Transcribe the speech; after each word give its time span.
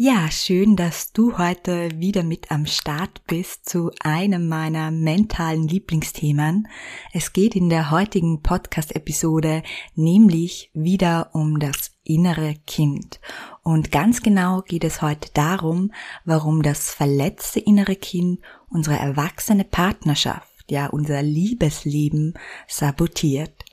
Ja, 0.00 0.30
schön, 0.30 0.76
dass 0.76 1.12
du 1.12 1.38
heute 1.38 1.90
wieder 1.98 2.22
mit 2.22 2.52
am 2.52 2.66
Start 2.66 3.20
bist 3.26 3.68
zu 3.68 3.90
einem 3.98 4.46
meiner 4.46 4.92
mentalen 4.92 5.66
Lieblingsthemen. 5.66 6.68
Es 7.12 7.32
geht 7.32 7.56
in 7.56 7.68
der 7.68 7.90
heutigen 7.90 8.40
Podcast-Episode 8.40 9.64
nämlich 9.96 10.70
wieder 10.72 11.30
um 11.32 11.58
das 11.58 11.90
innere 12.04 12.54
Kind. 12.64 13.18
Und 13.64 13.90
ganz 13.90 14.22
genau 14.22 14.62
geht 14.62 14.84
es 14.84 15.02
heute 15.02 15.30
darum, 15.34 15.90
warum 16.24 16.62
das 16.62 16.94
verletzte 16.94 17.58
innere 17.58 17.96
Kind 17.96 18.38
unsere 18.68 18.98
erwachsene 18.98 19.64
Partnerschaft, 19.64 20.70
ja 20.70 20.86
unser 20.86 21.24
Liebesleben 21.24 22.34
sabotiert. 22.68 23.64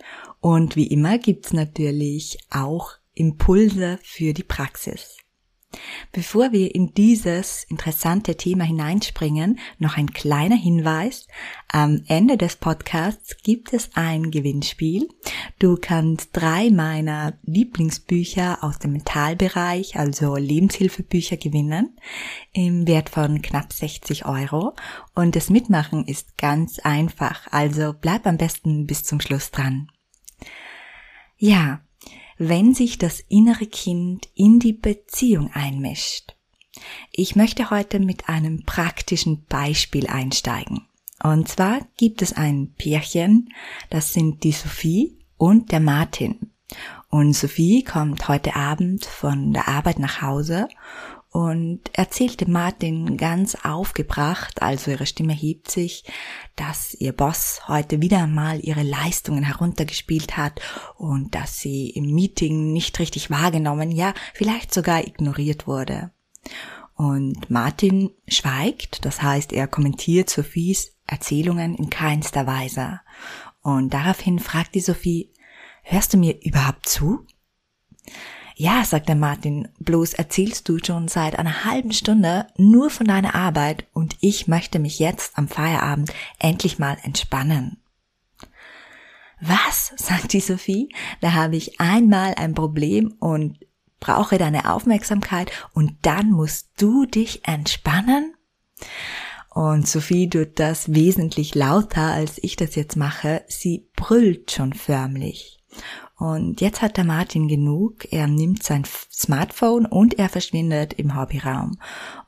Und 0.41 0.75
wie 0.75 0.87
immer 0.87 1.19
gibt's 1.19 1.53
natürlich 1.53 2.39
auch 2.49 2.93
Impulse 3.13 3.99
für 4.01 4.33
die 4.33 4.41
Praxis. 4.41 5.17
Bevor 6.11 6.51
wir 6.51 6.73
in 6.73 6.93
dieses 6.93 7.63
interessante 7.65 8.35
Thema 8.35 8.63
hineinspringen, 8.63 9.59
noch 9.79 9.97
ein 9.97 10.13
kleiner 10.13 10.55
Hinweis. 10.55 11.27
Am 11.67 12.03
Ende 12.07 12.37
des 12.37 12.55
Podcasts 12.55 13.37
gibt 13.43 13.73
es 13.73 13.89
ein 13.95 14.31
Gewinnspiel. 14.31 15.07
Du 15.59 15.77
kannst 15.79 16.29
drei 16.33 16.69
meiner 16.69 17.37
Lieblingsbücher 17.43 18.63
aus 18.63 18.79
dem 18.79 18.93
Mentalbereich, 18.93 19.97
also 19.97 20.35
Lebenshilfebücher 20.35 21.37
gewinnen, 21.37 21.95
im 22.53 22.87
Wert 22.87 23.09
von 23.09 23.41
knapp 23.41 23.73
60 23.73 24.25
Euro. 24.25 24.73
Und 25.13 25.35
das 25.35 25.49
Mitmachen 25.49 26.05
ist 26.05 26.37
ganz 26.37 26.79
einfach, 26.79 27.47
also 27.51 27.93
bleib 27.99 28.25
am 28.25 28.37
besten 28.37 28.85
bis 28.85 29.03
zum 29.03 29.19
Schluss 29.19 29.51
dran. 29.51 29.89
Ja, 31.37 31.81
wenn 32.37 32.73
sich 32.73 32.97
das 32.97 33.21
innere 33.29 33.65
Kind 33.65 34.27
in 34.35 34.59
die 34.59 34.73
Beziehung 34.73 35.51
einmischt. 35.53 36.35
Ich 37.11 37.35
möchte 37.35 37.69
heute 37.69 37.99
mit 37.99 38.27
einem 38.27 38.63
praktischen 38.65 39.45
Beispiel 39.45 40.07
einsteigen. 40.07 40.87
Und 41.23 41.47
zwar 41.47 41.79
gibt 41.97 42.21
es 42.21 42.33
ein 42.33 42.73
Pärchen, 42.77 43.53
das 43.89 44.13
sind 44.13 44.43
die 44.43 44.51
Sophie 44.51 45.17
und 45.37 45.71
der 45.71 45.79
Martin. 45.79 46.51
Und 47.09 47.33
Sophie 47.33 47.83
kommt 47.83 48.27
heute 48.27 48.55
Abend 48.55 49.05
von 49.05 49.53
der 49.53 49.67
Arbeit 49.69 49.99
nach 49.99 50.21
Hause 50.21 50.67
und 51.35 51.81
erzählte 51.91 52.49
Martin 52.49 53.17
ganz 53.17 53.55
aufgebracht, 53.65 54.61
also 54.61 54.91
ihre 54.91 55.05
Stimme 55.05 55.33
hebt 55.33 55.69
sich, 55.69 56.05
dass 56.55 56.93
ihr 56.93 57.11
Boss 57.11 57.59
heute 57.67 57.99
wieder 57.99 58.23
einmal 58.23 58.61
ihre 58.61 58.83
Leistungen 58.83 59.43
heruntergespielt 59.43 60.37
hat 60.37 60.61
und 60.95 61.35
dass 61.35 61.59
sie 61.59 61.89
im 61.89 62.05
Meeting 62.15 62.71
nicht 62.71 62.99
richtig 62.99 63.31
wahrgenommen, 63.31 63.91
ja, 63.91 64.13
vielleicht 64.33 64.73
sogar 64.73 65.05
ignoriert 65.05 65.67
wurde. 65.67 66.11
Und 66.95 67.49
Martin 67.49 68.11
schweigt, 68.29 69.03
das 69.03 69.21
heißt, 69.21 69.51
er 69.51 69.67
kommentiert 69.67 70.29
Sophies 70.29 70.95
Erzählungen 71.05 71.75
in 71.75 71.89
keinster 71.89 72.47
Weise. 72.47 73.01
Und 73.61 73.93
daraufhin 73.93 74.39
fragt 74.39 74.73
die 74.73 74.79
Sophie, 74.79 75.33
hörst 75.83 76.13
du 76.13 76.17
mir 76.17 76.41
überhaupt 76.45 76.87
zu? 76.87 77.27
Ja, 78.57 78.85
sagt 78.85 79.09
der 79.09 79.15
Martin, 79.15 79.67
bloß 79.79 80.13
erzählst 80.13 80.69
du 80.69 80.77
schon 80.79 81.09
seit 81.09 81.37
einer 81.37 81.65
halben 81.65 81.91
Stunde 81.91 82.47
nur 82.55 82.89
von 82.89 83.05
deiner 83.05 83.35
Arbeit 83.35 83.85
und 83.91 84.15
ich 84.21 84.47
möchte 84.47 84.79
mich 84.79 84.97
jetzt 84.97 85.37
am 85.37 85.49
Feierabend 85.49 86.13
endlich 86.39 86.79
mal 86.79 86.97
entspannen. 87.03 87.81
Was? 89.41 89.91
sagt 89.97 90.31
die 90.31 90.39
Sophie, 90.39 90.87
da 91.19 91.33
habe 91.33 91.57
ich 91.57 91.81
einmal 91.81 92.35
ein 92.35 92.53
Problem 92.53 93.15
und 93.19 93.59
brauche 93.99 94.37
deine 94.37 94.71
Aufmerksamkeit 94.71 95.51
und 95.73 95.93
dann 96.03 96.31
musst 96.31 96.69
du 96.77 97.05
dich 97.05 97.45
entspannen? 97.45 98.35
Und 99.49 99.85
Sophie 99.85 100.29
tut 100.29 100.59
das 100.59 100.93
wesentlich 100.93 101.55
lauter, 101.55 102.13
als 102.13 102.37
ich 102.41 102.55
das 102.55 102.75
jetzt 102.75 102.95
mache. 102.95 103.43
Sie 103.49 103.89
brüllt 103.97 104.51
schon 104.51 104.71
förmlich. 104.71 105.59
Und 106.17 106.61
jetzt 106.61 106.81
hat 106.81 106.97
der 106.97 107.03
Martin 107.03 107.47
genug. 107.47 108.11
Er 108.11 108.27
nimmt 108.27 108.63
sein 108.63 108.85
Smartphone 109.11 109.85
und 109.85 110.17
er 110.17 110.29
verschwindet 110.29 110.93
im 110.93 111.15
Hobbyraum. 111.19 111.77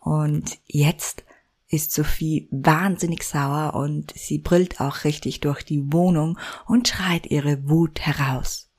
Und 0.01 0.59
jetzt 0.65 1.23
ist 1.69 1.91
Sophie 1.91 2.47
wahnsinnig 2.51 3.23
sauer 3.23 3.73
und 3.75 4.13
sie 4.15 4.39
brüllt 4.39 4.79
auch 4.79 5.03
richtig 5.03 5.41
durch 5.41 5.63
die 5.63 5.91
Wohnung 5.91 6.39
und 6.65 6.87
schreit 6.87 7.25
ihre 7.27 7.69
Wut 7.69 7.99
heraus. 7.99 8.69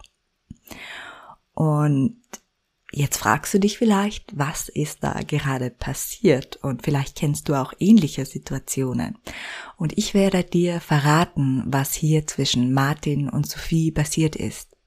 Und 1.52 2.16
jetzt 2.92 3.18
fragst 3.18 3.52
du 3.52 3.60
dich 3.60 3.78
vielleicht, 3.78 4.38
was 4.38 4.68
ist 4.68 5.04
da 5.04 5.20
gerade 5.26 5.70
passiert? 5.70 6.56
Und 6.56 6.82
vielleicht 6.82 7.16
kennst 7.16 7.48
du 7.48 7.54
auch 7.54 7.74
ähnliche 7.78 8.24
Situationen. 8.24 9.18
Und 9.76 9.96
ich 9.98 10.14
werde 10.14 10.44
dir 10.44 10.80
verraten, 10.80 11.64
was 11.66 11.92
hier 11.94 12.26
zwischen 12.26 12.72
Martin 12.72 13.28
und 13.28 13.46
Sophie 13.46 13.90
passiert 13.90 14.36
ist. 14.36 14.77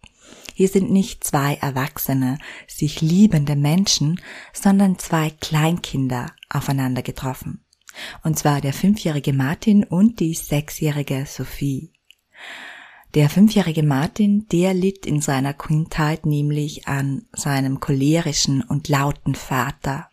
Hier 0.61 0.69
sind 0.69 0.91
nicht 0.91 1.23
zwei 1.23 1.55
erwachsene, 1.55 2.37
sich 2.67 3.01
liebende 3.01 3.55
Menschen, 3.55 4.21
sondern 4.53 4.99
zwei 4.99 5.31
Kleinkinder 5.31 6.27
aufeinander 6.51 7.01
getroffen. 7.01 7.65
Und 8.23 8.37
zwar 8.37 8.61
der 8.61 8.71
fünfjährige 8.71 9.33
Martin 9.33 9.83
und 9.83 10.19
die 10.19 10.35
sechsjährige 10.35 11.25
Sophie. 11.25 11.93
Der 13.15 13.27
fünfjährige 13.27 13.81
Martin, 13.81 14.45
der 14.51 14.75
litt 14.75 15.07
in 15.07 15.19
seiner 15.19 15.55
Kindheit 15.55 16.27
nämlich 16.27 16.87
an 16.87 17.23
seinem 17.33 17.79
cholerischen 17.79 18.61
und 18.61 18.87
lauten 18.87 19.33
Vater. 19.33 20.11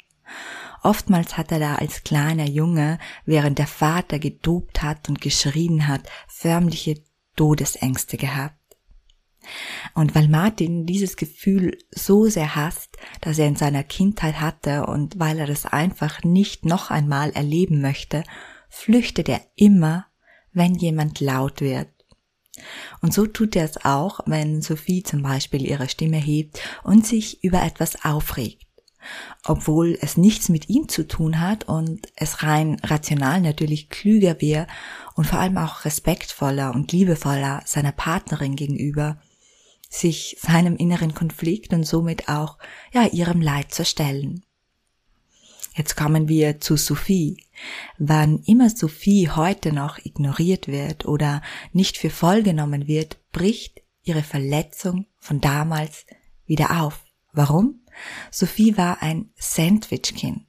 Oftmals 0.83 1.37
hat 1.37 1.53
er 1.53 1.59
da 1.59 1.75
als 1.75 2.05
kleiner 2.05 2.49
Junge, 2.49 2.99
während 3.27 3.59
der 3.59 3.67
Vater 3.67 4.19
gedobt 4.19 4.81
hat 4.81 5.11
und 5.11 5.21
geschrien 5.21 5.89
hat, 5.89 6.09
förmliche 6.27 7.03
Todesängste 7.37 8.17
gehabt. 8.17 8.59
Und 9.95 10.15
weil 10.15 10.29
Martin 10.29 10.87
dieses 10.87 11.17
Gefühl 11.17 11.79
so 11.91 12.27
sehr 12.27 12.55
hasst, 12.55 12.97
dass 13.21 13.39
er 13.39 13.49
in 13.49 13.57
seiner 13.57 13.83
Kindheit 13.83 14.41
hatte 14.41 14.87
und 14.87 15.19
weil 15.19 15.39
er 15.39 15.47
das 15.47 15.67
einfach 15.67 16.23
nicht 16.25 16.65
noch 16.65 16.91
einmal 16.91 17.31
erleben 17.31 17.81
möchte, 17.81 18.25
flüchtet 18.69 19.29
er 19.29 19.41
immer, 19.57 20.07
wenn 20.53 20.75
jemand 20.75 21.21
laut 21.21 21.61
wird. 21.61 21.89
Und 23.01 23.15
so 23.15 23.27
tut 23.27 23.55
er 23.57 23.65
es 23.65 23.85
auch, 23.85 24.21
wenn 24.27 24.63
Sophie 24.63 25.03
zum 25.03 25.23
Beispiel 25.23 25.65
ihre 25.65 25.89
Stimme 25.89 26.17
hebt 26.17 26.61
und 26.83 27.07
sich 27.07 27.43
über 27.45 27.63
etwas 27.63 28.05
aufregt. 28.05 28.67
Obwohl 29.45 29.97
es 30.01 30.17
nichts 30.17 30.49
mit 30.49 30.69
ihm 30.69 30.89
zu 30.89 31.07
tun 31.07 31.41
hat 31.41 31.65
und 31.69 32.09
es 32.17 32.43
rein 32.43 32.79
rational 32.83 33.41
natürlich 33.41 33.89
klüger 33.89 34.41
wäre 34.41 34.67
und 35.15 35.27
vor 35.27 35.39
allem 35.39 35.57
auch 35.57 35.85
respektvoller 35.85 36.75
und 36.75 36.93
liebevoller 36.93 37.63
seiner 37.65 37.93
Partnerin 37.93 38.57
gegenüber, 38.57 39.21
sich 39.89 40.37
seinem 40.41 40.77
inneren 40.77 41.15
Konflikt 41.15 41.73
und 41.73 41.85
somit 41.85 42.29
auch 42.29 42.59
ja 42.93 43.07
ihrem 43.07 43.41
Leid 43.41 43.73
zu 43.73 43.85
stellen. 43.85 44.45
Jetzt 45.75 45.97
kommen 45.97 46.29
wir 46.29 46.61
zu 46.61 46.77
Sophie. 46.77 47.45
Wann 47.99 48.43
immer 48.47 48.69
Sophie 48.69 49.31
heute 49.31 49.73
noch 49.73 49.99
ignoriert 49.99 50.67
wird 50.67 51.07
oder 51.07 51.41
nicht 51.73 51.97
für 51.97 52.11
voll 52.11 52.43
genommen 52.43 52.89
wird, 52.89 53.19
bricht 53.31 53.83
ihre 54.03 54.25
Verletzung 54.25 55.07
von 55.19 55.41
damals 55.41 56.05
wieder 56.47 56.83
auf. 56.83 57.05
Warum? 57.33 57.81
Sophie 58.31 58.77
war 58.77 59.03
ein 59.03 59.31
Sandwichkind. 59.37 60.47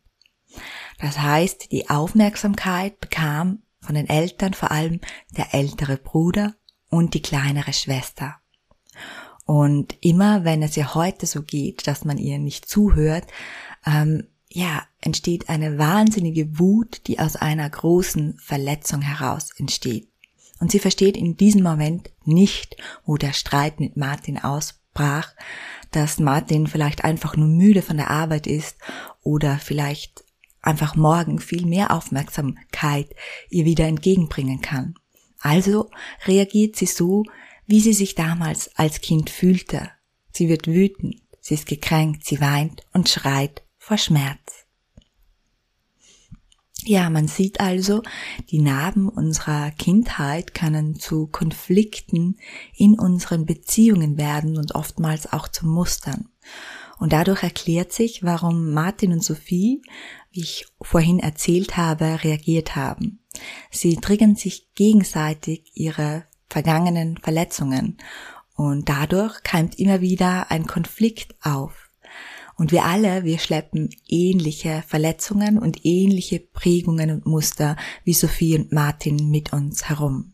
Das 0.99 1.19
heißt, 1.19 1.71
die 1.71 1.89
Aufmerksamkeit 1.89 2.99
bekam 2.99 3.61
von 3.81 3.95
den 3.95 4.09
Eltern 4.09 4.53
vor 4.53 4.71
allem 4.71 4.99
der 5.37 5.53
ältere 5.53 5.97
Bruder 5.97 6.55
und 6.89 7.13
die 7.13 7.21
kleinere 7.21 7.73
Schwester. 7.73 8.37
Und 9.49 9.97
immer 10.01 10.43
wenn 10.43 10.61
es 10.61 10.77
ihr 10.77 10.93
heute 10.93 11.25
so 11.25 11.41
geht, 11.41 11.87
dass 11.87 12.05
man 12.05 12.19
ihr 12.19 12.37
nicht 12.37 12.69
zuhört, 12.69 13.25
ähm, 13.83 14.27
ja, 14.47 14.83
entsteht 15.01 15.49
eine 15.49 15.79
wahnsinnige 15.79 16.59
Wut, 16.59 17.07
die 17.07 17.17
aus 17.17 17.35
einer 17.35 17.67
großen 17.67 18.37
Verletzung 18.37 19.01
heraus 19.01 19.49
entsteht. 19.57 20.07
Und 20.59 20.69
sie 20.71 20.77
versteht 20.77 21.17
in 21.17 21.35
diesem 21.35 21.63
Moment 21.63 22.11
nicht, 22.25 22.77
wo 23.05 23.17
der 23.17 23.33
Streit 23.33 23.79
mit 23.79 23.97
Martin 23.97 24.37
ausbrach, 24.37 25.33
dass 25.89 26.19
Martin 26.19 26.67
vielleicht 26.67 27.03
einfach 27.03 27.35
nur 27.35 27.47
müde 27.47 27.81
von 27.81 27.97
der 27.97 28.11
Arbeit 28.11 28.45
ist 28.45 28.77
oder 29.23 29.57
vielleicht 29.57 30.23
einfach 30.61 30.95
morgen 30.95 31.39
viel 31.39 31.65
mehr 31.65 31.89
Aufmerksamkeit 31.89 33.15
ihr 33.49 33.65
wieder 33.65 33.87
entgegenbringen 33.87 34.61
kann. 34.61 34.93
Also 35.39 35.89
reagiert 36.27 36.75
sie 36.75 36.85
so, 36.85 37.23
wie 37.69 37.81
sie 37.81 37.93
sich 37.93 38.15
damals 38.15 38.75
als 38.75 38.99
Kind 38.99 39.29
fühlte. 39.29 39.91
Sie 40.31 40.49
wird 40.49 40.65
wütend, 40.65 41.21
sie 41.39 41.53
ist 41.53 41.67
gekränkt, 41.67 42.25
sie 42.25 42.41
weint 42.41 42.81
und 42.93 43.09
schreit 43.09 43.61
vor 43.77 43.99
Schmerz. 43.99 44.65
Ja, 46.83 47.11
man 47.11 47.27
sieht 47.27 47.59
also, 47.59 48.01
die 48.49 48.57
Narben 48.57 49.07
unserer 49.07 49.69
Kindheit 49.69 50.55
können 50.55 50.99
zu 50.99 51.27
Konflikten 51.27 52.37
in 52.75 52.97
unseren 52.97 53.45
Beziehungen 53.45 54.17
werden 54.17 54.57
und 54.57 54.73
oftmals 54.73 55.31
auch 55.31 55.47
zu 55.47 55.67
Mustern. 55.67 56.29
Und 56.97 57.13
dadurch 57.13 57.43
erklärt 57.43 57.93
sich, 57.93 58.23
warum 58.23 58.71
Martin 58.73 59.13
und 59.13 59.23
Sophie, 59.23 59.83
wie 60.31 60.41
ich 60.41 60.65
vorhin 60.81 61.19
erzählt 61.19 61.77
habe, 61.77 62.23
reagiert 62.23 62.75
haben. 62.75 63.19
Sie 63.69 63.97
triggern 63.97 64.35
sich 64.35 64.73
gegenseitig 64.73 65.71
ihre 65.75 66.25
vergangenen 66.49 67.17
Verletzungen 67.17 67.97
und 68.55 68.89
dadurch 68.89 69.41
keimt 69.43 69.79
immer 69.79 70.01
wieder 70.01 70.51
ein 70.51 70.65
Konflikt 70.65 71.35
auf. 71.41 71.89
Und 72.55 72.73
wir 72.73 72.83
alle, 72.83 73.23
wir 73.23 73.39
schleppen 73.39 73.89
ähnliche 74.07 74.83
Verletzungen 74.85 75.57
und 75.57 75.85
ähnliche 75.85 76.41
Prägungen 76.41 77.09
und 77.09 77.25
Muster 77.25 77.77
wie 78.03 78.13
Sophie 78.13 78.57
und 78.57 78.73
Martin 78.73 79.29
mit 79.29 79.53
uns 79.53 79.87
herum. 79.87 80.33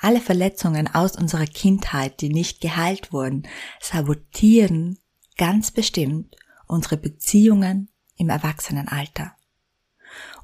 Alle 0.00 0.20
Verletzungen 0.20 0.92
aus 0.92 1.16
unserer 1.16 1.46
Kindheit, 1.46 2.20
die 2.20 2.30
nicht 2.30 2.60
geheilt 2.60 3.12
wurden, 3.12 3.46
sabotieren 3.80 4.98
ganz 5.36 5.70
bestimmt 5.70 6.34
unsere 6.66 6.96
Beziehungen 6.96 7.88
im 8.16 8.30
Erwachsenenalter. 8.30 9.37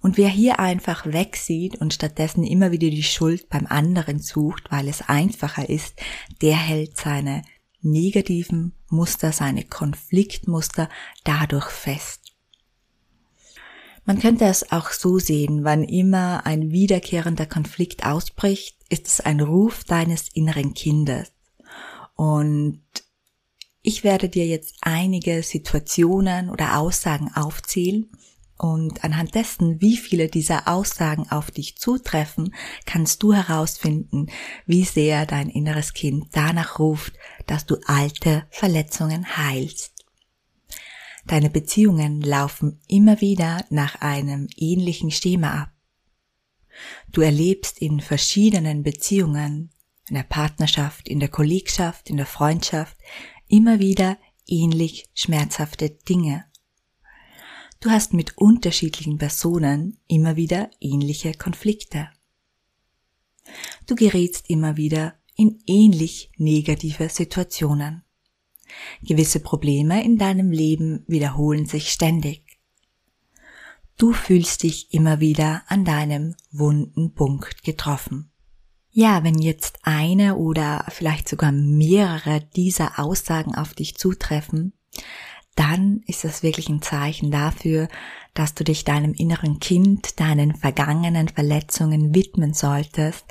Und 0.05 0.19
wer 0.19 0.29
hier 0.29 0.61
einfach 0.61 1.07
wegsieht 1.07 1.77
und 1.77 1.95
stattdessen 1.95 2.45
immer 2.45 2.71
wieder 2.73 2.91
die 2.91 3.03
Schuld 3.03 3.49
beim 3.49 3.67
anderen 3.67 4.19
sucht, 4.19 4.65
weil 4.69 4.87
es 4.87 5.01
einfacher 5.01 5.71
ist, 5.71 5.95
der 6.43 6.57
hält 6.57 6.99
seine 6.99 7.41
negativen 7.81 8.75
Muster, 8.91 9.33
seine 9.33 9.65
Konfliktmuster 9.65 10.91
dadurch 11.25 11.71
fest. 11.71 12.35
Man 14.05 14.19
könnte 14.19 14.45
es 14.45 14.73
auch 14.73 14.91
so 14.91 15.19
sehen, 15.19 15.65
wann 15.65 15.85
immer 15.85 16.45
ein 16.45 16.71
wiederkehrender 16.71 17.47
Konflikt 17.47 18.05
ausbricht, 18.05 18.77
ist 18.91 19.07
es 19.07 19.21
ein 19.23 19.41
Ruf 19.41 19.85
deines 19.85 20.29
inneren 20.35 20.75
Kindes. 20.75 21.33
Und 22.15 22.83
ich 23.81 24.05
werde 24.05 24.29
dir 24.29 24.47
jetzt 24.47 24.75
einige 24.83 25.43
Situationen 25.43 26.51
oder 26.51 26.79
Aussagen 26.79 27.31
aufzählen 27.35 28.11
und 28.57 29.05
anhand 29.05 29.35
dessen, 29.35 29.81
wie 29.81 29.97
viele 29.97 30.29
dieser 30.29 30.69
Aussagen 30.69 31.29
auf 31.31 31.51
dich 31.51 31.77
zutreffen, 31.77 32.55
kannst 32.87 33.23
du 33.23 33.33
herausfinden, 33.33 34.29
wie 34.67 34.85
sehr 34.85 35.27
dein 35.27 35.51
inneres 35.51 35.93
Kind 35.93 36.29
danach 36.33 36.79
ruft, 36.79 37.15
dass 37.47 37.67
du 37.67 37.77
alte 37.87 38.47
Verletzungen 38.51 39.37
heilst. 39.37 39.93
Deine 41.27 41.51
Beziehungen 41.51 42.21
laufen 42.21 42.81
immer 42.87 43.21
wieder 43.21 43.65
nach 43.71 44.01
einem 44.01 44.49
ähnlichen 44.57 45.11
Schema 45.11 45.63
ab. 45.63 45.71
Du 47.11 47.23
erlebst 47.23 47.79
in 47.79 48.01
verschiedenen 48.01 48.83
Beziehungen, 48.83 49.71
in 50.09 50.17
der 50.17 50.25
Partnerschaft, 50.25 51.09
in 51.09 51.21
der 51.21 51.29
Kollegschaft, 51.29 52.11
in 52.11 52.17
der 52.17 52.27
Freundschaft, 52.27 52.97
immer 53.49 53.79
wieder 53.79 54.19
ähnlich 54.47 55.09
schmerzhafte 55.15 55.91
Dinge. 55.91 56.45
Du 57.85 57.91
hast 57.91 58.15
mit 58.15 58.39
unterschiedlichen 58.39 59.19
Personen 59.19 59.99
immer 60.09 60.37
wieder 60.37 60.71
ähnliche 60.81 61.35
Konflikte. 61.35 62.09
Du 63.87 63.95
gerätst 63.95 64.49
immer 64.49 64.79
wieder 64.79 65.17
in 65.37 65.63
ähnlich 65.67 66.31
negative 66.39 67.11
Situationen. 67.11 68.03
Gewisse 69.03 69.39
Probleme 69.39 70.03
in 70.03 70.17
deinem 70.17 70.51
Leben 70.51 71.05
wiederholen 71.09 71.67
sich 71.67 71.93
ständig. 71.93 72.59
Du 73.99 74.15
fühlst 74.15 74.63
dich 74.63 74.95
immer 74.95 75.21
wieder 75.21 75.63
an 75.67 75.85
deinem 75.85 76.37
wunden 76.51 77.13
Punkt 77.13 77.65
getroffen. 77.65 78.31
Ja, 78.93 79.25
wenn 79.25 79.39
jetzt 79.39 79.81
eine 79.83 80.37
oder 80.37 80.87
vielleicht 80.89 81.29
sogar 81.29 81.53
mehrere 81.53 82.41
dieser 82.57 82.99
Aussagen 82.99 83.55
auf 83.55 83.75
dich 83.75 83.99
zutreffen, 83.99 84.73
dann 85.57 86.03
ist 86.07 86.25
das 86.25 86.43
wirklich 86.43 86.69
ein 86.69 86.83
Zeichen 86.83 87.31
dafür, 87.31 87.89
dass 88.35 88.55
du 88.55 88.65
dich 88.65 88.85
deinem 88.85 89.13
inneren 89.15 89.61
Kind, 89.61 90.19
deinen 90.19 90.55
vergangenen 90.57 91.29
Verletzungen 91.29 92.15
widmen 92.15 92.55
solltest, 92.55 93.25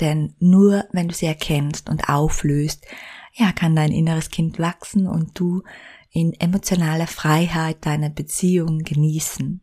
denn 0.00 0.34
nur 0.38 0.84
wenn 0.92 1.08
du 1.08 1.14
sie 1.14 1.26
erkennst 1.26 1.90
und 1.90 2.08
auflöst, 2.08 2.86
ja, 3.34 3.52
kann 3.52 3.76
dein 3.76 3.92
inneres 3.92 4.30
Kind 4.30 4.58
wachsen 4.58 5.06
und 5.06 5.38
du 5.38 5.62
in 6.10 6.32
emotionaler 6.40 7.06
Freiheit 7.06 7.78
deine 7.82 8.08
Beziehung 8.08 8.78
genießen. 8.78 9.60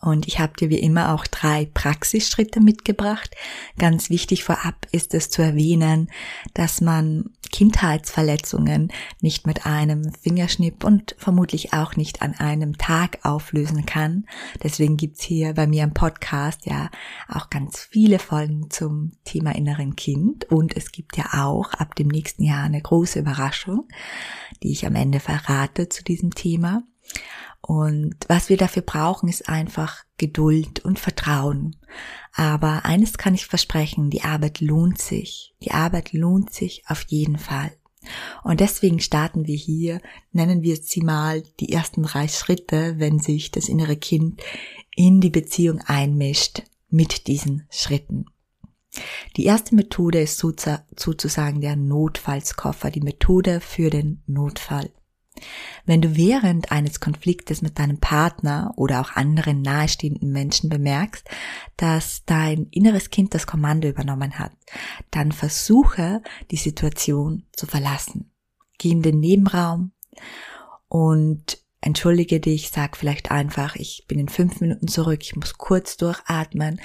Und 0.00 0.28
ich 0.28 0.38
habe 0.38 0.52
dir 0.58 0.70
wie 0.70 0.78
immer 0.78 1.12
auch 1.12 1.26
drei 1.26 1.66
Praxisschritte 1.66 2.60
mitgebracht. 2.60 3.34
Ganz 3.78 4.10
wichtig 4.10 4.44
vorab 4.44 4.86
ist 4.92 5.12
es 5.12 5.28
zu 5.28 5.42
erwähnen, 5.42 6.08
dass 6.54 6.80
man 6.80 7.30
Kindheitsverletzungen 7.50 8.92
nicht 9.20 9.46
mit 9.46 9.66
einem 9.66 10.12
Fingerschnipp 10.12 10.84
und 10.84 11.16
vermutlich 11.18 11.72
auch 11.72 11.96
nicht 11.96 12.22
an 12.22 12.34
einem 12.34 12.78
Tag 12.78 13.18
auflösen 13.24 13.86
kann. 13.86 14.26
Deswegen 14.62 14.96
gibt's 14.96 15.22
hier 15.22 15.54
bei 15.54 15.66
mir 15.66 15.82
im 15.82 15.94
Podcast 15.94 16.66
ja 16.66 16.90
auch 17.28 17.50
ganz 17.50 17.78
viele 17.78 18.20
Folgen 18.20 18.70
zum 18.70 19.12
Thema 19.24 19.54
inneren 19.54 19.96
Kind. 19.96 20.44
Und 20.50 20.76
es 20.76 20.92
gibt 20.92 21.16
ja 21.16 21.44
auch 21.44 21.72
ab 21.74 21.96
dem 21.96 22.08
nächsten 22.08 22.44
Jahr 22.44 22.64
eine 22.64 22.80
große 22.80 23.18
Überraschung, 23.18 23.88
die 24.62 24.70
ich 24.70 24.86
am 24.86 24.94
Ende 24.94 25.18
verrate 25.18 25.88
zu 25.88 26.04
diesem 26.04 26.34
Thema. 26.34 26.82
Und 27.60 28.16
was 28.28 28.48
wir 28.48 28.56
dafür 28.56 28.82
brauchen, 28.82 29.28
ist 29.28 29.48
einfach 29.48 30.04
Geduld 30.16 30.84
und 30.84 30.98
Vertrauen. 30.98 31.76
Aber 32.32 32.84
eines 32.84 33.18
kann 33.18 33.34
ich 33.34 33.46
versprechen, 33.46 34.10
die 34.10 34.22
Arbeit 34.22 34.60
lohnt 34.60 35.00
sich. 35.00 35.54
Die 35.62 35.72
Arbeit 35.72 36.12
lohnt 36.12 36.52
sich 36.52 36.84
auf 36.86 37.04
jeden 37.08 37.38
Fall. 37.38 37.72
Und 38.44 38.60
deswegen 38.60 39.00
starten 39.00 39.46
wir 39.46 39.56
hier, 39.56 40.00
nennen 40.32 40.62
wir 40.62 40.76
sie 40.76 41.02
mal 41.02 41.42
die 41.60 41.72
ersten 41.72 42.04
drei 42.04 42.28
Schritte, 42.28 42.94
wenn 42.98 43.18
sich 43.18 43.50
das 43.50 43.68
innere 43.68 43.96
Kind 43.96 44.40
in 44.94 45.20
die 45.20 45.30
Beziehung 45.30 45.80
einmischt 45.80 46.62
mit 46.88 47.26
diesen 47.26 47.66
Schritten. 47.70 48.26
Die 49.36 49.44
erste 49.44 49.74
Methode 49.74 50.22
ist 50.22 50.38
sozusagen 50.38 51.60
der 51.60 51.76
Notfallskoffer, 51.76 52.90
die 52.90 53.00
Methode 53.00 53.60
für 53.60 53.90
den 53.90 54.22
Notfall. 54.26 54.90
Wenn 55.86 56.00
du 56.00 56.16
während 56.16 56.72
eines 56.72 57.00
Konfliktes 57.00 57.62
mit 57.62 57.78
deinem 57.78 57.98
Partner 57.98 58.72
oder 58.76 59.00
auch 59.00 59.12
anderen 59.12 59.62
nahestehenden 59.62 60.32
Menschen 60.32 60.68
bemerkst, 60.68 61.28
dass 61.76 62.24
dein 62.24 62.66
inneres 62.70 63.10
Kind 63.10 63.34
das 63.34 63.46
Kommando 63.46 63.88
übernommen 63.88 64.38
hat, 64.38 64.52
dann 65.10 65.32
versuche, 65.32 66.22
die 66.50 66.56
Situation 66.56 67.46
zu 67.52 67.66
verlassen. 67.66 68.30
Geh 68.78 68.90
in 68.90 69.02
den 69.02 69.20
Nebenraum 69.20 69.92
und 70.88 71.58
entschuldige 71.80 72.40
dich, 72.40 72.70
sag 72.70 72.96
vielleicht 72.96 73.30
einfach, 73.30 73.76
ich 73.76 74.04
bin 74.08 74.18
in 74.18 74.28
fünf 74.28 74.60
Minuten 74.60 74.88
zurück, 74.88 75.20
ich 75.22 75.36
muss 75.36 75.58
kurz 75.58 75.96
durchatmen 75.96 76.80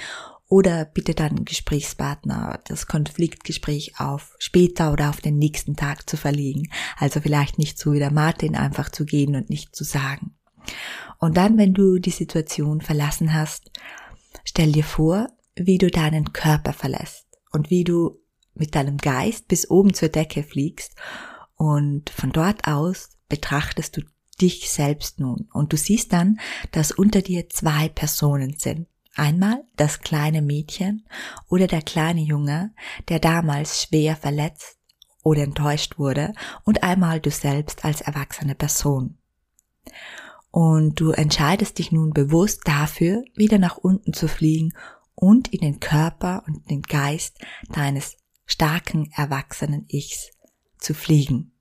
oder 0.54 0.84
bitte 0.84 1.14
dann 1.14 1.44
Gesprächspartner 1.44 2.60
das 2.68 2.86
Konfliktgespräch 2.86 3.98
auf 3.98 4.36
später 4.38 4.92
oder 4.92 5.10
auf 5.10 5.20
den 5.20 5.36
nächsten 5.36 5.74
Tag 5.74 6.08
zu 6.08 6.16
verlegen. 6.16 6.70
Also 6.96 7.20
vielleicht 7.20 7.58
nicht 7.58 7.76
so 7.76 7.92
wie 7.92 7.98
der 7.98 8.12
Martin 8.12 8.54
einfach 8.54 8.88
zu 8.88 9.04
gehen 9.04 9.34
und 9.34 9.50
nicht 9.50 9.74
zu 9.74 9.82
sagen. 9.82 10.36
Und 11.18 11.36
dann, 11.36 11.58
wenn 11.58 11.74
du 11.74 11.98
die 11.98 12.10
Situation 12.10 12.82
verlassen 12.82 13.34
hast, 13.34 13.72
stell 14.44 14.70
dir 14.70 14.84
vor, 14.84 15.26
wie 15.56 15.78
du 15.78 15.90
deinen 15.90 16.32
Körper 16.32 16.72
verlässt 16.72 17.26
und 17.50 17.70
wie 17.70 17.82
du 17.82 18.20
mit 18.54 18.76
deinem 18.76 18.98
Geist 18.98 19.48
bis 19.48 19.68
oben 19.68 19.92
zur 19.92 20.08
Decke 20.08 20.44
fliegst 20.44 20.94
und 21.56 22.10
von 22.10 22.30
dort 22.30 22.68
aus 22.68 23.18
betrachtest 23.28 23.96
du 23.96 24.02
dich 24.40 24.70
selbst 24.70 25.18
nun 25.18 25.48
und 25.52 25.72
du 25.72 25.76
siehst 25.76 26.12
dann, 26.12 26.38
dass 26.70 26.92
unter 26.92 27.22
dir 27.22 27.48
zwei 27.48 27.88
Personen 27.88 28.54
sind. 28.56 28.86
Einmal 29.16 29.64
das 29.76 30.00
kleine 30.00 30.42
Mädchen 30.42 31.06
oder 31.48 31.66
der 31.66 31.82
kleine 31.82 32.20
Junge, 32.20 32.74
der 33.08 33.20
damals 33.20 33.82
schwer 33.82 34.16
verletzt 34.16 34.78
oder 35.22 35.42
enttäuscht 35.42 35.98
wurde, 35.98 36.32
und 36.64 36.82
einmal 36.82 37.20
du 37.20 37.30
selbst 37.30 37.84
als 37.84 38.00
erwachsene 38.00 38.54
Person. 38.54 39.18
Und 40.50 41.00
du 41.00 41.10
entscheidest 41.10 41.78
dich 41.78 41.92
nun 41.92 42.12
bewusst 42.12 42.62
dafür, 42.64 43.24
wieder 43.34 43.58
nach 43.58 43.76
unten 43.76 44.12
zu 44.12 44.28
fliegen 44.28 44.72
und 45.14 45.48
in 45.52 45.60
den 45.60 45.80
Körper 45.80 46.44
und 46.46 46.68
den 46.70 46.82
Geist 46.82 47.38
deines 47.70 48.16
starken 48.46 49.10
erwachsenen 49.12 49.86
Ichs 49.88 50.30
zu 50.78 50.94
fliegen. 50.94 51.52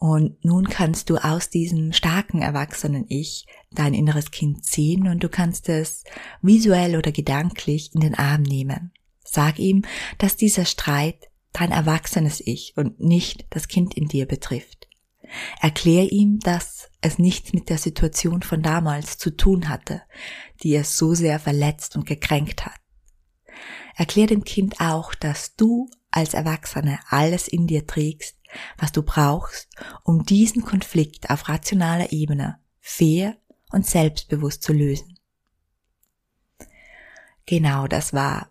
Und 0.00 0.42
nun 0.42 0.64
kannst 0.64 1.10
du 1.10 1.18
aus 1.18 1.50
diesem 1.50 1.92
starken 1.92 2.40
erwachsenen 2.40 3.04
Ich 3.08 3.46
dein 3.70 3.92
inneres 3.92 4.30
Kind 4.30 4.64
ziehen 4.64 5.06
und 5.06 5.22
du 5.22 5.28
kannst 5.28 5.68
es 5.68 6.04
visuell 6.40 6.96
oder 6.96 7.12
gedanklich 7.12 7.94
in 7.94 8.00
den 8.00 8.14
Arm 8.14 8.40
nehmen. 8.40 8.92
Sag 9.22 9.58
ihm, 9.58 9.84
dass 10.16 10.36
dieser 10.36 10.64
Streit 10.64 11.28
dein 11.52 11.70
erwachsenes 11.70 12.40
Ich 12.40 12.72
und 12.76 12.98
nicht 12.98 13.44
das 13.50 13.68
Kind 13.68 13.92
in 13.92 14.08
dir 14.08 14.24
betrifft. 14.24 14.88
Erklär 15.60 16.10
ihm, 16.10 16.38
dass 16.40 16.88
es 17.02 17.18
nichts 17.18 17.52
mit 17.52 17.68
der 17.68 17.78
Situation 17.78 18.40
von 18.40 18.62
damals 18.62 19.18
zu 19.18 19.36
tun 19.36 19.68
hatte, 19.68 20.00
die 20.62 20.74
es 20.76 20.96
so 20.96 21.12
sehr 21.12 21.38
verletzt 21.38 21.94
und 21.94 22.06
gekränkt 22.06 22.64
hat. 22.64 22.80
Erklär 23.96 24.26
dem 24.26 24.44
Kind 24.44 24.80
auch, 24.80 25.14
dass 25.14 25.56
du 25.56 25.90
als 26.10 26.32
Erwachsene 26.32 27.00
alles 27.10 27.48
in 27.48 27.66
dir 27.66 27.86
trägst, 27.86 28.39
was 28.78 28.92
du 28.92 29.02
brauchst, 29.02 29.68
um 30.02 30.24
diesen 30.24 30.62
Konflikt 30.62 31.30
auf 31.30 31.48
rationaler 31.48 32.12
Ebene 32.12 32.58
fair 32.80 33.36
und 33.70 33.86
selbstbewusst 33.86 34.62
zu 34.62 34.72
lösen. 34.72 35.18
Genau 37.46 37.86
das 37.86 38.12
war 38.12 38.50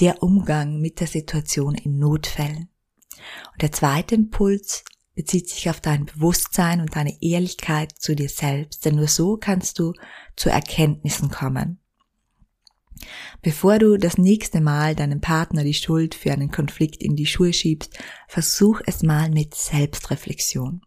der 0.00 0.22
Umgang 0.22 0.80
mit 0.80 1.00
der 1.00 1.06
Situation 1.06 1.74
in 1.74 1.98
Notfällen. 1.98 2.68
Und 3.52 3.62
der 3.62 3.72
zweite 3.72 4.14
Impuls 4.14 4.84
bezieht 5.14 5.50
sich 5.50 5.68
auf 5.68 5.80
dein 5.80 6.06
Bewusstsein 6.06 6.80
und 6.80 6.96
deine 6.96 7.20
Ehrlichkeit 7.20 7.92
zu 7.98 8.14
dir 8.14 8.28
selbst, 8.28 8.84
denn 8.84 8.96
nur 8.96 9.08
so 9.08 9.36
kannst 9.36 9.78
du 9.78 9.92
zu 10.36 10.48
Erkenntnissen 10.48 11.30
kommen. 11.30 11.81
Bevor 13.42 13.78
du 13.78 13.96
das 13.96 14.18
nächste 14.18 14.60
Mal 14.60 14.94
deinem 14.94 15.20
Partner 15.20 15.64
die 15.64 15.74
Schuld 15.74 16.14
für 16.14 16.32
einen 16.32 16.50
Konflikt 16.50 17.02
in 17.02 17.16
die 17.16 17.26
Schuhe 17.26 17.52
schiebst, 17.52 17.98
versuch 18.28 18.80
es 18.86 19.02
mal 19.02 19.30
mit 19.30 19.54
Selbstreflexion. 19.54 20.82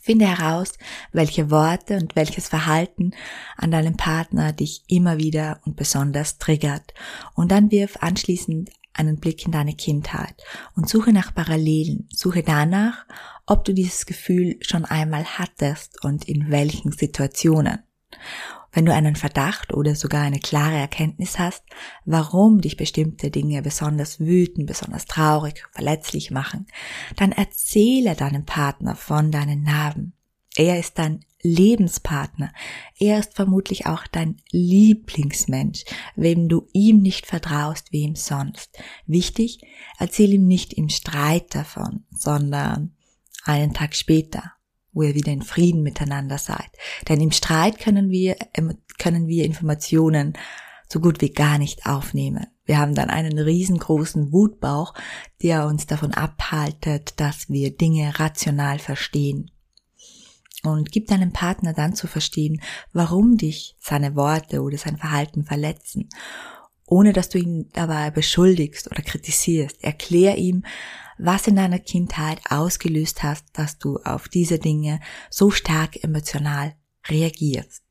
Finde 0.00 0.26
heraus, 0.26 0.74
welche 1.12 1.50
Worte 1.50 1.96
und 1.96 2.16
welches 2.16 2.48
Verhalten 2.48 3.12
an 3.56 3.70
deinem 3.70 3.96
Partner 3.96 4.52
dich 4.52 4.82
immer 4.88 5.18
wieder 5.18 5.60
und 5.64 5.76
besonders 5.76 6.38
triggert. 6.38 6.94
Und 7.34 7.52
dann 7.52 7.70
wirf 7.70 7.96
anschließend 8.00 8.70
einen 8.92 9.18
Blick 9.18 9.44
in 9.44 9.52
deine 9.52 9.74
Kindheit 9.74 10.42
und 10.74 10.88
suche 10.88 11.12
nach 11.12 11.34
Parallelen. 11.34 12.08
Suche 12.12 12.42
danach, 12.42 13.06
ob 13.46 13.64
du 13.64 13.72
dieses 13.72 14.06
Gefühl 14.06 14.58
schon 14.62 14.84
einmal 14.84 15.24
hattest 15.24 16.02
und 16.02 16.28
in 16.28 16.50
welchen 16.50 16.92
Situationen. 16.92 17.78
Wenn 18.76 18.84
du 18.84 18.92
einen 18.92 19.16
Verdacht 19.16 19.72
oder 19.72 19.94
sogar 19.94 20.20
eine 20.20 20.38
klare 20.38 20.76
Erkenntnis 20.76 21.38
hast, 21.38 21.64
warum 22.04 22.60
dich 22.60 22.76
bestimmte 22.76 23.30
Dinge 23.30 23.62
besonders 23.62 24.20
wütend, 24.20 24.66
besonders 24.66 25.06
traurig, 25.06 25.64
verletzlich 25.72 26.30
machen, 26.30 26.66
dann 27.16 27.32
erzähle 27.32 28.14
deinem 28.14 28.44
Partner 28.44 28.94
von 28.94 29.32
deinen 29.32 29.62
Narben. 29.62 30.12
Er 30.56 30.78
ist 30.78 30.98
dein 30.98 31.24
Lebenspartner. 31.40 32.52
Er 32.98 33.18
ist 33.18 33.34
vermutlich 33.34 33.86
auch 33.86 34.06
dein 34.08 34.36
Lieblingsmensch, 34.50 35.86
wem 36.14 36.50
du 36.50 36.68
ihm 36.74 36.98
nicht 36.98 37.24
vertraust, 37.24 37.94
wem 37.94 38.14
sonst. 38.14 38.78
Wichtig, 39.06 39.60
erzähl 39.98 40.34
ihm 40.34 40.46
nicht 40.46 40.74
im 40.74 40.90
Streit 40.90 41.54
davon, 41.54 42.04
sondern 42.10 42.94
einen 43.46 43.72
Tag 43.72 43.96
später, 43.96 44.55
wo 44.96 45.02
ihr 45.02 45.14
wieder 45.14 45.30
in 45.30 45.42
Frieden 45.42 45.82
miteinander 45.82 46.38
seid. 46.38 46.70
Denn 47.08 47.20
im 47.20 47.30
Streit 47.30 47.78
können 47.78 48.08
wir, 48.08 48.34
ähm, 48.54 48.78
können 48.98 49.28
wir 49.28 49.44
Informationen 49.44 50.32
so 50.88 51.00
gut 51.00 51.20
wie 51.20 51.30
gar 51.30 51.58
nicht 51.58 51.84
aufnehmen. 51.84 52.46
Wir 52.64 52.78
haben 52.78 52.94
dann 52.94 53.10
einen 53.10 53.38
riesengroßen 53.38 54.32
Wutbauch, 54.32 54.94
der 55.42 55.66
uns 55.66 55.86
davon 55.86 56.14
abhaltet, 56.14 57.20
dass 57.20 57.50
wir 57.50 57.76
Dinge 57.76 58.18
rational 58.18 58.78
verstehen. 58.78 59.50
Und 60.62 60.90
gib 60.90 61.08
deinem 61.08 61.32
Partner 61.32 61.74
dann 61.74 61.94
zu 61.94 62.06
verstehen, 62.06 62.62
warum 62.92 63.36
dich 63.36 63.76
seine 63.78 64.16
Worte 64.16 64.62
oder 64.62 64.78
sein 64.78 64.96
Verhalten 64.96 65.44
verletzen, 65.44 66.08
ohne 66.86 67.12
dass 67.12 67.28
du 67.28 67.38
ihn 67.38 67.68
dabei 67.72 68.10
beschuldigst 68.10 68.90
oder 68.90 69.02
kritisierst. 69.02 69.82
Erklär 69.82 70.38
ihm, 70.38 70.64
was 71.18 71.46
in 71.46 71.56
deiner 71.56 71.78
Kindheit 71.78 72.40
ausgelöst 72.48 73.22
hast, 73.22 73.44
dass 73.52 73.78
du 73.78 73.98
auf 74.04 74.28
diese 74.28 74.58
Dinge 74.58 75.00
so 75.30 75.50
stark 75.50 76.02
emotional 76.04 76.74
reagierst. 77.08 77.82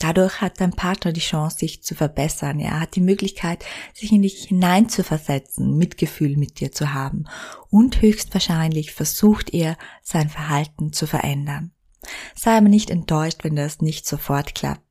Dadurch 0.00 0.40
hat 0.40 0.60
dein 0.60 0.72
Partner 0.72 1.12
die 1.12 1.20
Chance, 1.20 1.58
sich 1.58 1.82
zu 1.82 1.94
verbessern. 1.94 2.58
Er 2.58 2.80
hat 2.80 2.96
die 2.96 3.00
Möglichkeit, 3.00 3.64
sich 3.94 4.10
in 4.10 4.22
dich 4.22 4.44
hineinzuversetzen, 4.44 5.76
Mitgefühl 5.76 6.36
mit 6.36 6.58
dir 6.60 6.72
zu 6.72 6.92
haben. 6.92 7.24
Und 7.70 8.02
höchstwahrscheinlich 8.02 8.92
versucht 8.92 9.54
er, 9.54 9.78
sein 10.02 10.28
Verhalten 10.28 10.92
zu 10.92 11.06
verändern. 11.06 11.70
Sei 12.34 12.56
aber 12.56 12.68
nicht 12.68 12.90
enttäuscht, 12.90 13.44
wenn 13.44 13.56
das 13.56 13.80
nicht 13.80 14.06
sofort 14.06 14.54
klappt. 14.54 14.83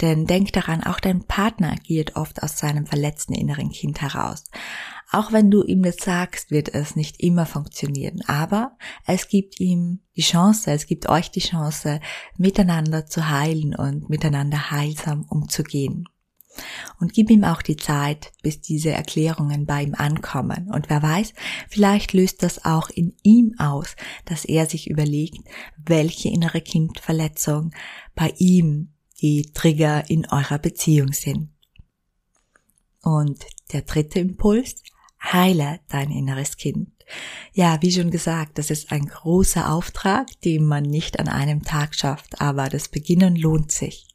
Denn 0.00 0.26
denk 0.26 0.52
daran, 0.52 0.82
auch 0.82 1.00
dein 1.00 1.24
Partner 1.24 1.72
agiert 1.72 2.16
oft 2.16 2.42
aus 2.42 2.58
seinem 2.58 2.86
verletzten 2.86 3.34
inneren 3.34 3.70
Kind 3.70 4.00
heraus. 4.00 4.44
Auch 5.10 5.30
wenn 5.32 5.50
du 5.50 5.62
ihm 5.62 5.82
das 5.82 5.96
sagst, 5.96 6.50
wird 6.50 6.74
es 6.74 6.96
nicht 6.96 7.22
immer 7.22 7.46
funktionieren. 7.46 8.20
Aber 8.26 8.76
es 9.06 9.28
gibt 9.28 9.60
ihm 9.60 10.00
die 10.16 10.22
Chance, 10.22 10.72
es 10.72 10.86
gibt 10.86 11.08
euch 11.08 11.30
die 11.30 11.40
Chance, 11.40 12.00
miteinander 12.36 13.06
zu 13.06 13.28
heilen 13.28 13.76
und 13.76 14.10
miteinander 14.10 14.72
heilsam 14.72 15.24
umzugehen. 15.28 16.08
Und 17.00 17.12
gib 17.12 17.30
ihm 17.30 17.44
auch 17.44 17.62
die 17.62 17.76
Zeit, 17.76 18.32
bis 18.42 18.60
diese 18.60 18.90
Erklärungen 18.90 19.66
bei 19.66 19.82
ihm 19.82 19.94
ankommen. 19.94 20.70
Und 20.72 20.88
wer 20.88 21.02
weiß, 21.02 21.32
vielleicht 21.68 22.12
löst 22.12 22.42
das 22.42 22.64
auch 22.64 22.90
in 22.90 23.14
ihm 23.22 23.54
aus, 23.58 23.96
dass 24.24 24.44
er 24.44 24.66
sich 24.66 24.88
überlegt, 24.88 25.46
welche 25.76 26.28
innere 26.28 26.60
Kindverletzung 26.60 27.72
bei 28.14 28.32
ihm 28.38 28.93
die 29.24 29.52
Trigger 29.54 30.04
in 30.10 30.26
eurer 30.26 30.58
Beziehung 30.58 31.14
sind. 31.14 31.48
Und 33.00 33.42
der 33.72 33.80
dritte 33.80 34.20
Impuls, 34.20 34.82
heile 35.22 35.80
dein 35.88 36.10
inneres 36.10 36.58
Kind. 36.58 36.90
Ja, 37.54 37.80
wie 37.80 37.90
schon 37.90 38.10
gesagt, 38.10 38.58
das 38.58 38.68
ist 38.68 38.92
ein 38.92 39.06
großer 39.06 39.72
Auftrag, 39.72 40.28
den 40.42 40.66
man 40.66 40.82
nicht 40.82 41.18
an 41.18 41.28
einem 41.28 41.62
Tag 41.62 41.94
schafft, 41.94 42.42
aber 42.42 42.68
das 42.68 42.88
Beginnen 42.88 43.34
lohnt 43.34 43.72
sich. 43.72 44.08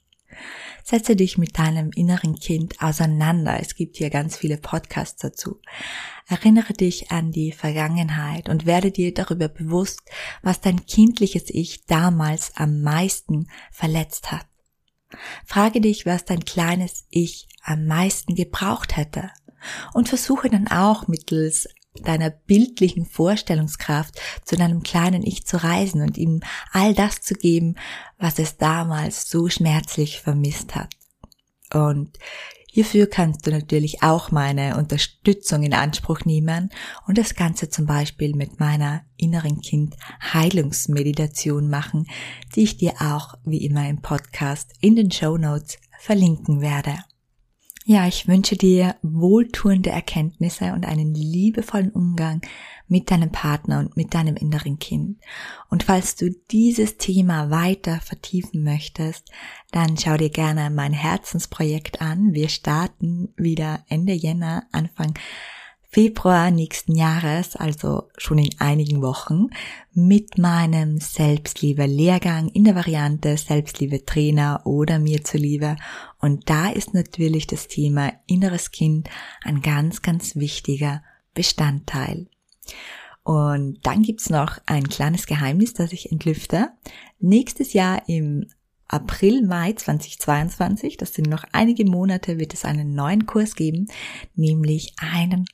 Setze 0.83 1.15
dich 1.15 1.39
mit 1.39 1.57
deinem 1.57 1.89
inneren 1.89 2.35
Kind 2.35 2.79
auseinander. 2.79 3.59
Es 3.59 3.73
gibt 3.73 3.97
hier 3.97 4.11
ganz 4.11 4.37
viele 4.37 4.57
Podcasts 4.57 5.19
dazu. 5.19 5.59
Erinnere 6.27 6.73
dich 6.73 7.09
an 7.09 7.31
die 7.31 7.51
Vergangenheit 7.51 8.47
und 8.47 8.67
werde 8.67 8.91
dir 8.91 9.11
darüber 9.11 9.47
bewusst, 9.47 10.01
was 10.43 10.61
dein 10.61 10.85
kindliches 10.85 11.45
Ich 11.47 11.87
damals 11.87 12.51
am 12.57 12.83
meisten 12.83 13.47
verletzt 13.71 14.31
hat. 14.31 14.48
Frage 15.45 15.81
dich, 15.81 16.05
was 16.05 16.25
dein 16.25 16.45
kleines 16.45 17.05
Ich 17.09 17.47
am 17.63 17.85
meisten 17.85 18.35
gebraucht 18.35 18.95
hätte 18.97 19.31
und 19.93 20.09
versuche 20.09 20.49
dann 20.49 20.67
auch 20.67 21.07
mittels 21.07 21.67
deiner 22.03 22.29
bildlichen 22.29 23.05
Vorstellungskraft 23.05 24.19
zu 24.45 24.55
deinem 24.55 24.83
kleinen 24.83 25.23
Ich 25.23 25.45
zu 25.45 25.61
reisen 25.61 26.01
und 26.01 26.17
ihm 26.17 26.41
all 26.71 26.93
das 26.93 27.21
zu 27.21 27.33
geben, 27.33 27.75
was 28.17 28.39
es 28.39 28.57
damals 28.57 29.29
so 29.29 29.49
schmerzlich 29.49 30.21
vermisst 30.21 30.75
hat. 30.75 30.93
Und 31.73 32.17
hierfür 32.71 33.07
kannst 33.07 33.45
du 33.45 33.51
natürlich 33.51 34.03
auch 34.03 34.31
meine 34.31 34.77
Unterstützung 34.77 35.63
in 35.63 35.73
Anspruch 35.73 36.21
nehmen 36.25 36.69
und 37.07 37.17
das 37.17 37.35
Ganze 37.35 37.69
zum 37.69 37.85
Beispiel 37.85 38.35
mit 38.35 38.59
meiner 38.59 39.01
inneren 39.17 39.61
Kind 39.61 39.95
Heilungsmeditation 40.33 41.69
machen, 41.69 42.07
die 42.55 42.63
ich 42.63 42.77
dir 42.77 42.93
auch 42.99 43.35
wie 43.43 43.65
immer 43.65 43.89
im 43.89 44.01
Podcast 44.01 44.73
in 44.81 44.95
den 44.95 45.11
Show 45.11 45.37
Notes 45.37 45.77
verlinken 45.99 46.61
werde. 46.61 46.95
Ja, 47.91 48.05
ich 48.05 48.27
wünsche 48.27 48.55
dir 48.55 48.97
wohltuende 49.01 49.89
Erkenntnisse 49.89 50.73
und 50.73 50.85
einen 50.85 51.15
liebevollen 51.15 51.89
Umgang 51.89 52.39
mit 52.87 53.09
deinem 53.09 53.31
Partner 53.31 53.79
und 53.79 53.97
mit 53.97 54.13
deinem 54.13 54.35
inneren 54.35 54.77
Kind. 54.77 55.17
Und 55.71 55.81
falls 55.81 56.15
du 56.15 56.29
dieses 56.51 56.97
Thema 56.97 57.49
weiter 57.49 57.99
vertiefen 57.99 58.63
möchtest, 58.63 59.31
dann 59.71 59.97
schau 59.97 60.17
dir 60.17 60.29
gerne 60.29 60.69
mein 60.69 60.93
Herzensprojekt 60.93 61.99
an. 61.99 62.35
Wir 62.35 62.49
starten 62.49 63.33
wieder 63.37 63.83
Ende 63.89 64.13
Jänner, 64.13 64.67
Anfang 64.71 65.15
Februar 65.91 66.51
nächsten 66.51 66.95
Jahres, 66.95 67.55
also 67.55 68.09
schon 68.15 68.37
in 68.37 68.51
einigen 68.59 69.01
Wochen, 69.01 69.47
mit 69.91 70.37
meinem 70.37 70.99
Selbstliebe-Lehrgang 70.99 72.49
in 72.49 72.63
der 72.63 72.75
Variante 72.75 73.35
Selbstliebe-Trainer 73.35 74.61
oder 74.65 74.99
mir 74.99 75.23
zuliebe. 75.23 75.77
Und 76.19 76.47
da 76.47 76.69
ist 76.69 76.93
natürlich 76.93 77.47
das 77.47 77.67
Thema 77.67 78.13
inneres 78.27 78.69
Kind 78.69 79.09
ein 79.43 79.63
ganz, 79.63 80.03
ganz 80.03 80.35
wichtiger 80.35 81.01
Bestandteil. 81.33 82.27
Und 83.23 83.79
dann 83.81 84.03
gibt's 84.03 84.29
noch 84.29 84.59
ein 84.67 84.87
kleines 84.89 85.25
Geheimnis, 85.25 85.73
das 85.73 85.91
ich 85.91 86.11
entlüfte. 86.11 86.69
Nächstes 87.19 87.73
Jahr 87.73 88.07
im 88.07 88.45
April, 88.87 89.43
Mai 89.43 89.73
2022, 89.73 90.97
das 90.97 91.15
sind 91.15 91.29
noch 91.29 91.45
einige 91.51 91.85
Monate, 91.85 92.37
wird 92.37 92.53
es 92.53 92.65
einen 92.65 92.93
neuen 92.93 93.25
Kurs 93.25 93.55
geben, 93.55 93.87
nämlich 94.35 94.93
einen 94.97 95.45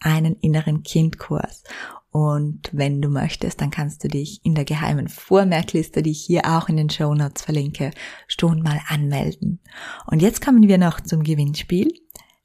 einen 0.00 0.36
inneren 0.36 0.82
Kindkurs. 0.82 1.64
Und 2.10 2.68
wenn 2.72 3.00
du 3.00 3.08
möchtest, 3.08 3.62
dann 3.62 3.70
kannst 3.70 4.04
du 4.04 4.08
dich 4.08 4.44
in 4.44 4.54
der 4.54 4.66
geheimen 4.66 5.08
Vormerkliste, 5.08 6.02
die 6.02 6.10
ich 6.10 6.22
hier 6.22 6.42
auch 6.44 6.68
in 6.68 6.76
den 6.76 6.90
Show 6.90 7.14
Notes 7.14 7.42
verlinke, 7.42 7.90
schon 8.28 8.62
mal 8.62 8.80
anmelden. 8.86 9.60
Und 10.06 10.20
jetzt 10.20 10.44
kommen 10.44 10.68
wir 10.68 10.76
noch 10.76 11.00
zum 11.00 11.22
Gewinnspiel. 11.22 11.94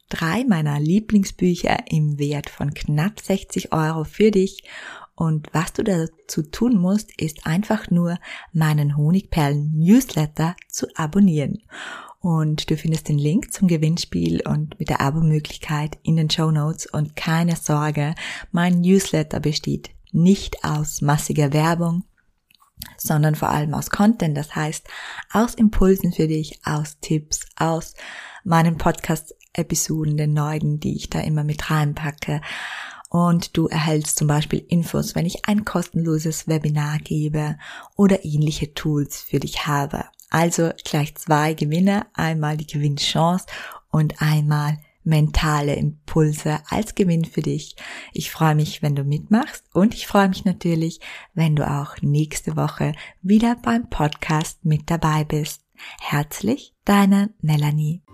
Drei 0.07 0.45
meiner 0.45 0.79
Lieblingsbücher 0.79 1.79
im 1.87 2.17
Wert 2.17 2.49
von 2.49 2.73
knapp 2.73 3.19
60 3.19 3.73
Euro 3.73 4.05
für 4.05 4.31
dich. 4.31 4.63
Und 5.15 5.49
was 5.51 5.73
du 5.73 5.83
dazu 5.83 6.43
tun 6.43 6.77
musst, 6.77 7.11
ist 7.19 7.45
einfach 7.45 7.91
nur 7.91 8.19
meinen 8.53 8.95
Honigperlen 8.95 9.73
Newsletter 9.75 10.55
zu 10.69 10.87
abonnieren. 10.95 11.63
Und 12.19 12.69
du 12.69 12.77
findest 12.77 13.09
den 13.09 13.17
Link 13.17 13.53
zum 13.53 13.67
Gewinnspiel 13.67 14.41
und 14.47 14.79
mit 14.79 14.89
der 14.89 15.01
Abo-Möglichkeit 15.01 15.97
in 16.03 16.17
den 16.17 16.29
Show 16.29 16.51
Notes. 16.51 16.87
Und 16.87 17.15
keine 17.15 17.55
Sorge, 17.55 18.15
mein 18.51 18.81
Newsletter 18.81 19.39
besteht 19.39 19.91
nicht 20.11 20.63
aus 20.63 21.01
massiger 21.01 21.53
Werbung, 21.53 22.03
sondern 22.97 23.35
vor 23.35 23.49
allem 23.49 23.73
aus 23.73 23.89
Content, 23.89 24.37
das 24.37 24.55
heißt 24.55 24.87
aus 25.31 25.53
Impulsen 25.55 26.11
für 26.11 26.27
dich, 26.27 26.59
aus 26.63 26.99
Tipps, 26.99 27.45
aus 27.55 27.93
meinen 28.43 28.77
Podcast-Episoden, 28.77 30.17
den 30.17 30.33
neuen, 30.33 30.79
die 30.79 30.95
ich 30.95 31.09
da 31.09 31.19
immer 31.19 31.43
mit 31.43 31.69
reinpacke. 31.69 32.41
Und 33.09 33.55
du 33.55 33.67
erhältst 33.67 34.17
zum 34.17 34.27
Beispiel 34.27 34.65
Infos, 34.67 35.15
wenn 35.15 35.25
ich 35.25 35.45
ein 35.45 35.65
kostenloses 35.65 36.47
Webinar 36.47 36.99
gebe 36.99 37.57
oder 37.95 38.25
ähnliche 38.25 38.73
Tools 38.73 39.21
für 39.21 39.39
dich 39.39 39.65
habe. 39.65 40.05
Also 40.29 40.71
gleich 40.83 41.15
zwei 41.15 41.53
Gewinne, 41.53 42.05
einmal 42.13 42.57
die 42.57 42.67
Gewinnchance 42.67 43.45
und 43.89 44.21
einmal 44.21 44.77
mentale 45.03 45.75
Impulse 45.75 46.59
als 46.69 46.93
Gewinn 46.93 47.23
für 47.25 47.41
dich. 47.41 47.75
Ich 48.13 48.29
freue 48.29 48.55
mich, 48.55 48.81
wenn 48.81 48.95
du 48.95 49.03
mitmachst 49.03 49.63
und 49.73 49.93
ich 49.93 50.05
freue 50.05 50.27
mich 50.27 50.43
natürlich, 50.43 50.99
wenn 51.33 51.55
du 51.55 51.67
auch 51.67 51.95
nächste 52.01 52.57
Woche 52.57 52.93
wieder 53.21 53.55
beim 53.55 53.89
Podcast 53.89 54.65
mit 54.65 54.91
dabei 54.91 55.23
bist. 55.23 55.61
Herzlich, 56.01 56.73
deine 56.83 57.33
Melanie. 57.41 58.06